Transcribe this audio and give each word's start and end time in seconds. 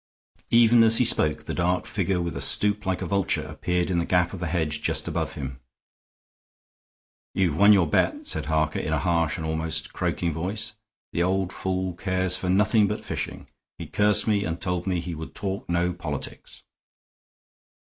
Even 0.49 0.81
as 0.81 0.97
he 0.97 1.05
spoke 1.05 1.43
the 1.43 1.53
dark 1.53 1.85
figure 1.85 2.19
with 2.19 2.35
a 2.35 2.41
stoop 2.41 2.87
like 2.87 3.03
a 3.03 3.05
vulture 3.05 3.43
appeared 3.45 3.91
in 3.91 3.99
the 3.99 4.03
gap 4.05 4.33
of 4.33 4.39
the 4.39 4.47
hedge 4.47 4.81
just 4.81 5.07
above 5.07 5.33
him. 5.33 5.59
"You 7.35 7.49
have 7.51 7.59
won 7.59 7.71
your 7.71 7.85
bet," 7.87 8.25
said 8.25 8.45
Harker, 8.47 8.79
in 8.79 8.93
a 8.93 8.97
harsh 8.97 9.37
and 9.37 9.45
almost 9.45 9.93
croaking 9.93 10.33
voice. 10.33 10.75
"The 11.13 11.21
old 11.21 11.53
fool 11.53 11.93
cares 11.93 12.35
for 12.35 12.49
nothing 12.49 12.87
but 12.87 13.05
fishing. 13.05 13.47
He 13.77 13.85
cursed 13.85 14.27
me 14.27 14.43
and 14.43 14.59
told 14.59 14.87
me 14.87 14.99
he 15.01 15.13
would 15.13 15.35
talk 15.35 15.69
no 15.69 15.93
politics." 15.93 16.63